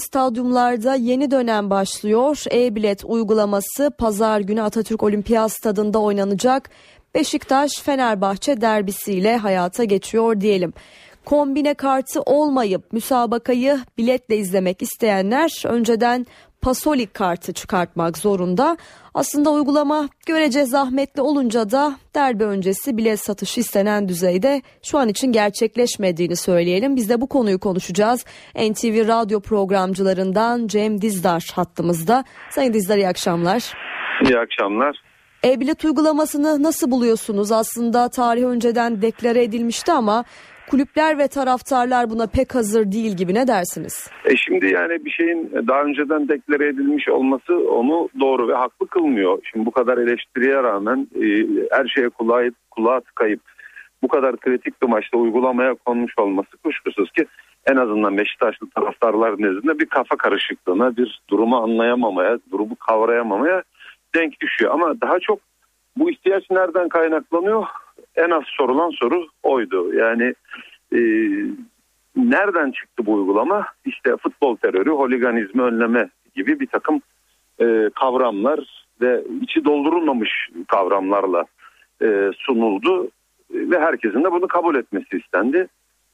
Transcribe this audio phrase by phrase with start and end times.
[0.00, 2.44] Stadyumlarda yeni dönem başlıyor.
[2.52, 6.70] E-bilet uygulaması pazar günü Atatürk Olimpiyat Stadında oynanacak.
[7.14, 10.72] Beşiktaş Fenerbahçe derbisiyle hayata geçiyor diyelim.
[11.24, 16.26] Kombine kartı olmayıp müsabakayı biletle izlemek isteyenler önceden
[16.62, 18.76] Pasolik kartı çıkartmak zorunda.
[19.14, 25.32] Aslında uygulama görece zahmetli olunca da derbi öncesi bilet satışı istenen düzeyde şu an için
[25.32, 26.96] gerçekleşmediğini söyleyelim.
[26.96, 28.24] Biz de bu konuyu konuşacağız.
[28.54, 32.24] NTV radyo programcılarından Cem Dizdar hattımızda.
[32.50, 33.72] Sayın Dizdar iyi akşamlar.
[34.24, 34.96] İyi akşamlar.
[35.44, 37.52] E-bilet uygulamasını nasıl buluyorsunuz?
[37.52, 40.24] Aslında tarih önceden deklare edilmişti ama
[40.70, 44.10] kulüpler ve taraftarlar buna pek hazır değil gibi ne dersiniz?
[44.24, 49.38] E şimdi yani bir şeyin daha önceden deklare edilmiş olması onu doğru ve haklı kılmıyor.
[49.52, 51.26] Şimdi bu kadar eleştiriye rağmen e,
[51.70, 53.40] her şeye kulağı, kulağı tıkayıp
[54.02, 57.26] bu kadar kritik bir maçta uygulamaya konmuş olması kuşkusuz ki
[57.66, 63.62] en azından Beşiktaşlı taraftarlar nezdinde bir kafa karışıklığına, bir durumu anlayamamaya, durumu kavrayamamaya
[64.14, 64.74] denk düşüyor.
[64.74, 65.38] Ama daha çok
[65.96, 67.64] bu ihtiyaç nereden kaynaklanıyor?
[68.16, 69.94] En az sorulan soru oydu.
[69.94, 70.34] Yani
[70.92, 70.98] e,
[72.16, 73.66] nereden çıktı bu uygulama?
[73.84, 77.00] İşte futbol terörü, holiganizmi önleme gibi bir takım
[77.60, 80.30] e, kavramlar ve içi doldurulmamış
[80.68, 81.44] kavramlarla
[82.02, 83.10] e, sunuldu
[83.50, 85.68] ve herkesin de bunu kabul etmesi istendi.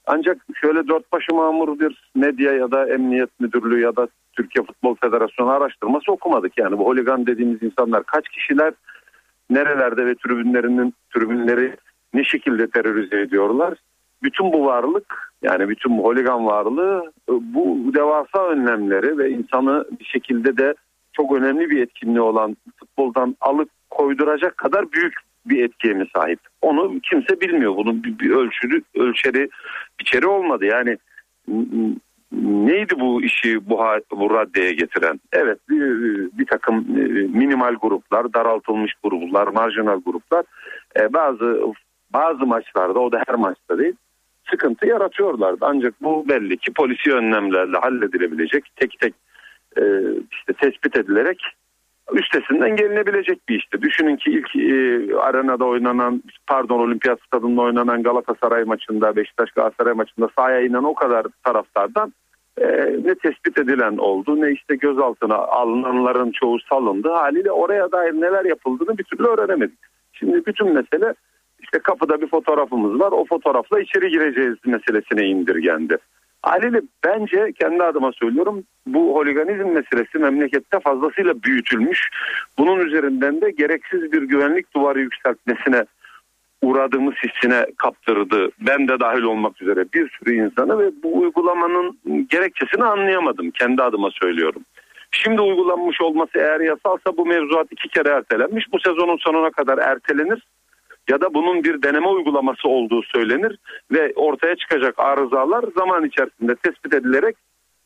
[0.07, 4.95] Ancak şöyle dört başı mamur bir medya ya da emniyet müdürlüğü ya da Türkiye Futbol
[4.95, 6.59] Federasyonu araştırması okumadık.
[6.59, 8.75] Yani bu holigan dediğimiz insanlar kaç kişiler,
[9.55, 11.77] nerelerde ve tribünlerinin tribünleri
[12.15, 13.79] ne şekilde terörize ediyorlar?
[14.23, 20.57] Bütün bu varlık yani bütün bu holigan varlığı bu devasa önlemleri ve insanı bir şekilde
[20.57, 20.75] de
[21.13, 25.15] çok önemli bir etkinliği olan futboldan alıp koyduracak kadar büyük
[25.47, 26.41] bir etkiye mi sahip?
[26.63, 27.77] Onu kimse bilmiyor.
[27.77, 29.49] Bunun bir, bir ölçülü, ölçeri,
[30.01, 30.65] biçeri olmadı.
[30.65, 30.99] Yani
[32.43, 33.81] neydi bu işi bu,
[34.13, 35.21] bu raddeye getiren?
[35.33, 35.81] Evet bir,
[36.39, 37.03] bir takım e,
[37.39, 40.45] minimal gruplar, daraltılmış gruplar, marjinal gruplar
[41.01, 41.61] e, bazı
[42.15, 43.95] bazı maçlarda o da her maçta değil
[44.51, 45.59] sıkıntı yaratıyorlardı.
[45.61, 49.15] Ancak bu belli ki polisi önlemlerle halledilebilecek tek tek
[49.79, 49.83] e,
[50.33, 51.43] işte tespit edilerek
[52.13, 53.83] üstesinden gelinebilecek bir işti.
[53.83, 60.29] Düşünün ki ilk e, arenada oynanan pardon olimpiyat stadında oynanan Galatasaray maçında Beşiktaş Galatasaray maçında
[60.37, 62.13] sahaya inen o kadar taraftardan
[62.61, 62.67] e,
[63.05, 67.09] ne tespit edilen oldu ne işte gözaltına alınanların çoğu salındı.
[67.09, 69.79] Haliyle oraya dair neler yapıldığını bir türlü öğrenemedik.
[70.13, 71.15] Şimdi bütün mesele
[71.61, 75.99] işte kapıda bir fotoğrafımız var o fotoğrafla içeri gireceğiz meselesine indirgendi.
[76.43, 82.09] Haliyle bence kendi adıma söylüyorum bu holiganizm meselesi memlekette fazlasıyla büyütülmüş.
[82.59, 85.85] Bunun üzerinden de gereksiz bir güvenlik duvarı yükseltmesine
[86.63, 88.51] uğradığımız hissine kaptırdı.
[88.61, 91.99] Ben de dahil olmak üzere bir sürü insanı ve bu uygulamanın
[92.31, 93.51] gerekçesini anlayamadım.
[93.51, 94.63] Kendi adıma söylüyorum.
[95.11, 98.73] Şimdi uygulanmış olması eğer yasalsa bu mevzuat iki kere ertelenmiş.
[98.73, 100.43] Bu sezonun sonuna kadar ertelenir
[101.11, 103.59] ya da bunun bir deneme uygulaması olduğu söylenir
[103.93, 107.37] ve ortaya çıkacak arızalar zaman içerisinde tespit edilerek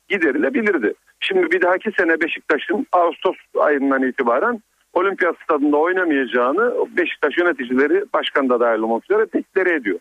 [0.08, 0.94] giderilebilirdi.
[1.20, 4.62] Şimdi bir dahaki sene Beşiktaş'ın Ağustos ayından itibaren
[4.92, 9.98] olimpiyat stadında oynamayacağını Beşiktaş yöneticileri başkan da dahil olmak üzere deklare ediyor.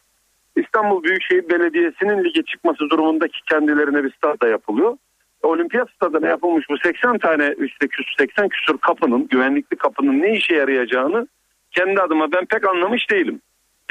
[0.55, 4.97] İstanbul Büyükşehir Belediyesi'nin lige çıkması durumundaki kendilerine bir stadda yapılıyor.
[5.43, 7.87] Olimpiyat stadına yapılmış bu 80 tane işte
[8.17, 11.27] 80 küsur kapının güvenlikli kapının ne işe yarayacağını
[11.75, 13.41] kendi adıma ben pek anlamış değilim.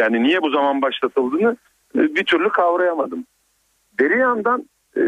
[0.00, 1.56] Yani niye bu zaman başlatıldığını
[1.96, 3.24] e, bir türlü kavrayamadım.
[4.00, 5.02] Beri yandan e,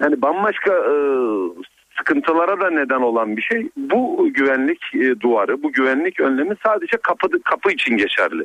[0.00, 0.94] yani bambaşka e,
[1.96, 3.68] sıkıntılara da neden olan bir şey.
[3.76, 8.44] Bu güvenlik e, duvarı, bu güvenlik önlemi sadece kapı kapı için geçerli.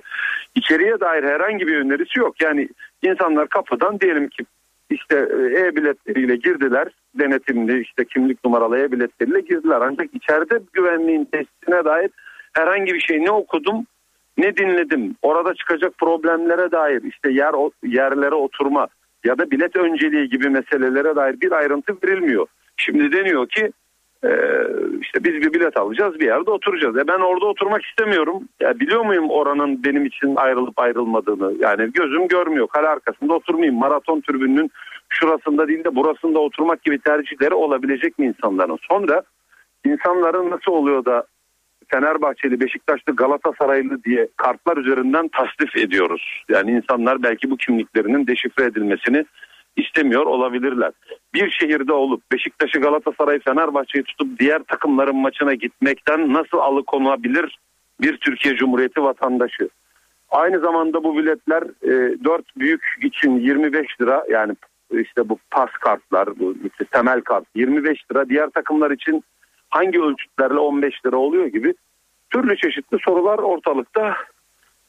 [0.56, 2.42] İçeriye dair herhangi bir önerisi yok.
[2.42, 2.70] Yani
[3.02, 4.46] insanlar kapıdan diyelim ki
[4.90, 5.16] işte
[5.58, 6.88] e-biletleriyle girdiler.
[7.16, 9.82] Denetimli işte kimlik numaralı e-biletleriyle girdiler.
[9.82, 12.12] Ancak içeride güvenliğin testine dair
[12.58, 13.86] herhangi bir şey ne okudum
[14.38, 15.16] ne dinledim.
[15.22, 17.54] Orada çıkacak problemlere dair işte yer
[17.84, 18.88] yerlere oturma
[19.26, 22.48] ya da bilet önceliği gibi meselelere dair bir ayrıntı verilmiyor.
[22.78, 23.72] Şimdi deniyor ki
[24.24, 24.32] e,
[25.02, 26.98] işte biz bir bilet alacağız bir yerde oturacağız.
[26.98, 28.44] E ben orada oturmak istemiyorum.
[28.60, 31.54] Ya biliyor muyum oranın benim için ayrılıp ayrılmadığını?
[31.60, 32.68] Yani gözüm görmüyor.
[32.68, 33.80] Kale arkasında oturmayayım.
[33.80, 34.72] Maraton tribününün
[35.10, 38.78] şurasında değil de burasında oturmak gibi tercihleri olabilecek mi insanların?
[38.90, 39.22] Sonra
[39.86, 41.26] insanların nasıl oluyor da
[41.88, 46.44] Fenerbahçeli, Beşiktaşlı, Galatasaraylı diye kartlar üzerinden tasdif ediyoruz.
[46.50, 49.26] Yani insanlar belki bu kimliklerinin deşifre edilmesini
[49.78, 50.92] istemiyor olabilirler.
[51.34, 57.60] Bir şehirde olup Beşiktaş'ı, Galatasaray, Fenerbahçe'yi tutup diğer takımların maçına gitmekten nasıl alıkonabilir
[58.02, 59.70] bir Türkiye Cumhuriyeti vatandaşı?
[60.30, 64.54] Aynı zamanda bu biletler e, 4 büyük için 25 lira yani
[64.92, 68.30] işte bu pas kartlar, bu işte temel kart 25 lira.
[68.30, 69.24] Diğer takımlar için
[69.78, 71.74] hangi ölçütlerle 15 lira oluyor gibi
[72.30, 74.16] türlü çeşitli sorular ortalıkta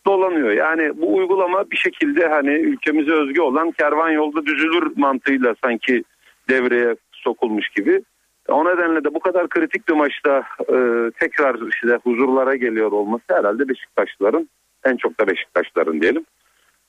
[0.07, 0.51] dolanıyor.
[0.51, 6.03] Yani bu uygulama bir şekilde hani ülkemize özgü olan kervan yolda düzülür mantığıyla sanki
[6.49, 8.03] devreye sokulmuş gibi.
[8.49, 10.77] O nedenle de bu kadar kritik bir maçta e,
[11.21, 14.49] tekrar işte huzurlara geliyor olması herhalde Beşiktaşlıların
[14.85, 16.25] en çok da Beşiktaşların diyelim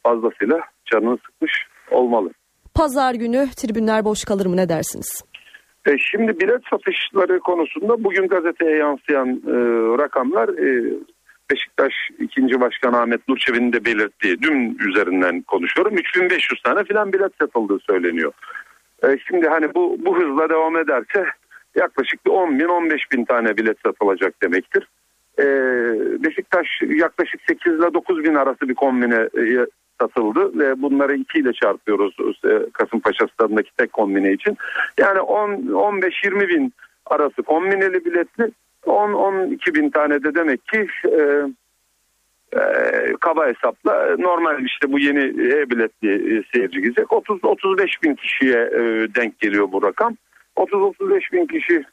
[0.04, 1.52] fazlasıyla canını sıkmış
[1.92, 2.30] olmalı.
[2.76, 5.24] Pazar günü tribünler boş kalır mı ne dersiniz?
[5.90, 9.54] E, şimdi bilet satışları konusunda bugün gazeteye yansıyan e,
[10.04, 10.94] rakamlar e,
[11.52, 12.62] Beşiktaş 2.
[12.62, 18.32] Başkan Ahmet Nurçevi'nin de belirttiği dün üzerinden konuşuyorum 3500 tane filan bilet satıldığı söyleniyor.
[19.04, 21.26] E, şimdi hani bu, bu hızla devam ederse
[21.76, 24.88] yaklaşık 10 bin 15 bin tane bilet satılacak demektir.
[25.40, 25.46] E,
[26.24, 29.66] Beşiktaş yaklaşık 8 ile 9 bin arası bir kombine e,
[30.02, 32.18] satıldı ve bunları 2 ile çarpıyoruz
[32.74, 34.58] Kasımpaşa stadındaki tek kombine için.
[34.98, 36.74] Yani 15-20 bin
[37.06, 38.52] arası kombineli biletli
[38.86, 41.22] 10-12 bin tane de demek ki e,
[42.54, 42.62] e,
[43.20, 45.24] kaba hesapla normal işte bu yeni
[45.54, 48.82] e-biletli e, seyirci gidecek 30-35 bin kişiye e,
[49.16, 50.18] denk geliyor bu rakam.
[50.56, 51.84] 30-35 bin kişi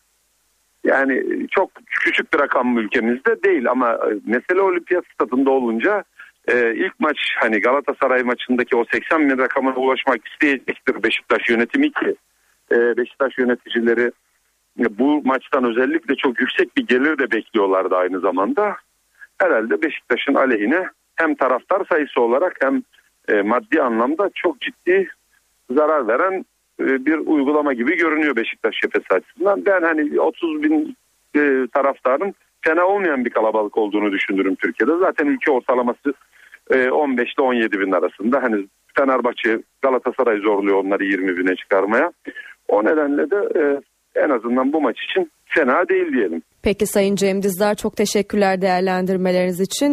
[0.85, 1.70] yani çok
[2.00, 6.05] küçük bir rakam ülkemizde değil ama e, mesele olimpiyat stadında olunca
[6.48, 12.14] e, ilk maç hani Galatasaray maçındaki o 80 bin rakamına ulaşmak isteyecektir Beşiktaş yönetimi ki
[12.72, 14.10] e, Beşiktaş yöneticileri
[14.76, 18.76] bu maçtan özellikle çok yüksek bir gelir de bekliyorlardı aynı zamanda.
[19.38, 22.82] Herhalde Beşiktaş'ın aleyhine hem taraftar sayısı olarak hem
[23.28, 25.08] e, maddi anlamda çok ciddi
[25.70, 26.44] zarar veren
[26.81, 29.66] e, bir uygulama gibi görünüyor Beşiktaş cephesi açısından.
[29.66, 30.96] Ben hani 30 bin
[31.37, 34.93] e, taraftarın fena olmayan bir kalabalık olduğunu düşünürüm Türkiye'de.
[34.98, 36.14] Zaten ülke ortalaması
[36.70, 38.42] 15 ile 17 bin arasında.
[38.42, 38.66] Hani
[38.98, 42.12] Fenerbahçe Galatasaray zorluyor onları 20 bine çıkarmaya.
[42.68, 43.62] O nedenle de e,
[44.24, 46.42] en azından bu maç için fena değil diyelim.
[46.62, 49.86] Peki Sayın Cem Dizdar çok teşekkürler değerlendirmeleriniz için.